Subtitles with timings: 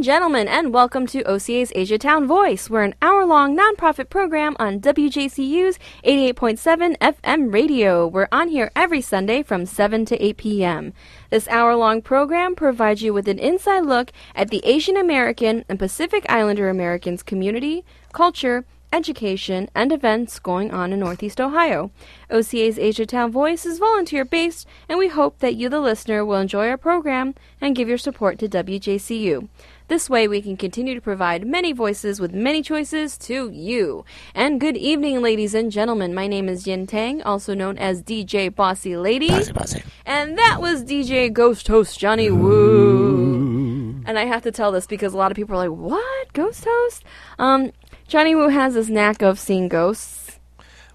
[0.00, 2.70] And gentlemen, and welcome to OCA's Asia Town Voice.
[2.70, 8.06] We're an hour long nonprofit program on WJCU's 88.7 FM radio.
[8.06, 10.94] We're on here every Sunday from 7 to 8 p.m.
[11.28, 15.78] This hour long program provides you with an inside look at the Asian American and
[15.78, 21.90] Pacific Islander Americans community, culture, education, and events going on in Northeast Ohio.
[22.30, 26.38] OCA's Asia Town Voice is volunteer based, and we hope that you, the listener, will
[26.38, 29.48] enjoy our program and give your support to WJCU.
[29.90, 34.04] This way, we can continue to provide many voices with many choices to you.
[34.36, 36.14] And good evening, ladies and gentlemen.
[36.14, 39.26] My name is Yin Tang, also known as DJ Bossy Lady.
[39.26, 39.82] Bossy, bossy.
[40.06, 44.00] And that was DJ Ghost Host Johnny Woo.
[44.06, 46.64] And I have to tell this because a lot of people are like, "What Ghost
[46.68, 47.02] Host?"
[47.40, 47.72] Um,
[48.06, 50.19] Johnny Woo has this knack of seeing ghosts.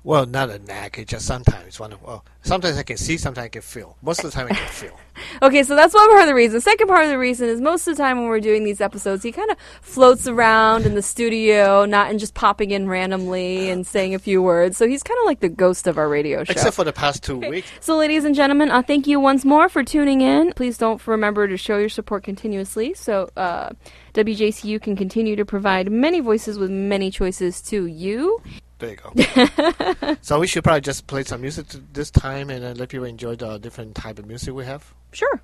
[0.06, 1.00] Well, not a knack.
[1.00, 1.92] It's just sometimes one.
[1.92, 3.98] Of, well, sometimes I can see, sometimes I can feel.
[4.04, 5.00] Most of the time, I can feel.
[5.42, 6.60] Okay, so that's one part of the reason.
[6.60, 9.24] Second part of the reason is most of the time when we're doing these episodes,
[9.24, 13.88] he kind of floats around in the studio, not and just popping in randomly and
[13.88, 14.76] saying a few words.
[14.76, 16.52] So he's kind of like the ghost of our radio show.
[16.52, 17.68] Except for the past two weeks.
[17.80, 20.52] So, ladies and gentlemen, uh, thank you once more for tuning in.
[20.52, 23.70] Please don't remember to show your support continuously so uh,
[24.14, 28.42] WJCU can continue to provide many voices with many choices to you.
[28.78, 30.16] There you go.
[30.22, 33.36] so we should probably just play some music this time and uh, let people enjoy
[33.36, 34.94] the different type of music we have.
[35.12, 35.42] Sure.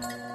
[0.00, 0.30] Música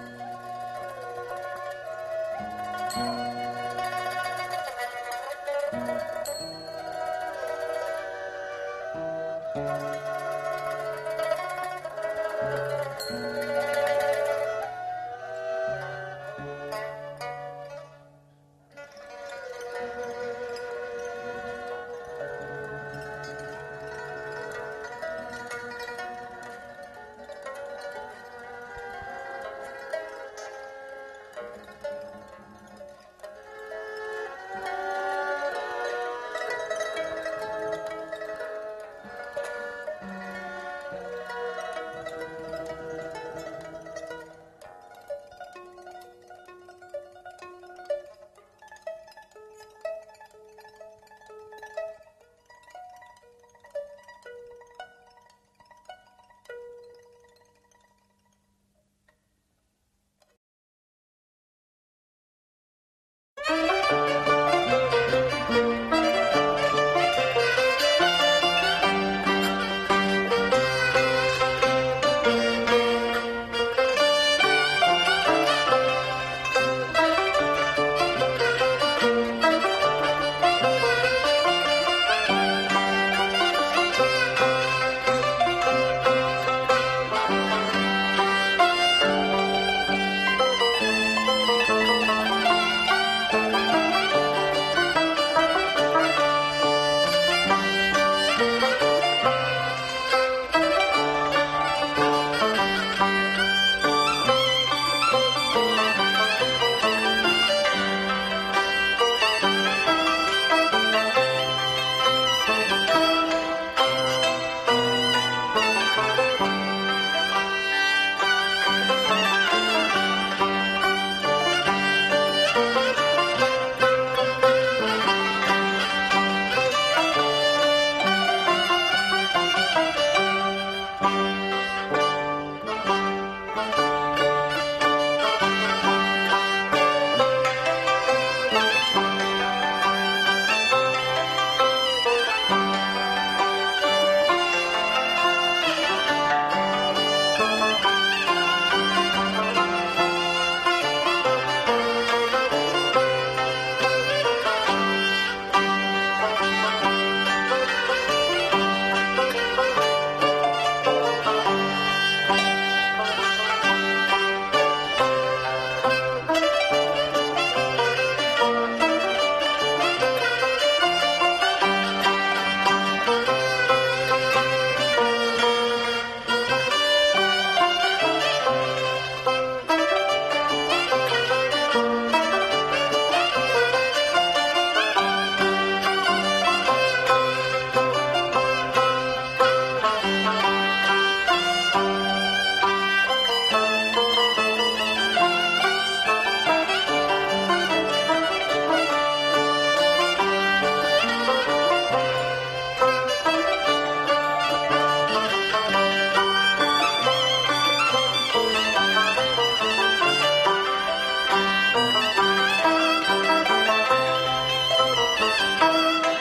[215.66, 216.15] Música